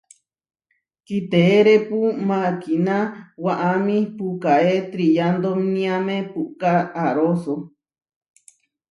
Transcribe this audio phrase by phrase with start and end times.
[1.05, 2.95] Kiteérepu mákina
[3.43, 6.71] waʼámi puʼkáe triyandóniame puʼká
[7.03, 7.55] aaróso.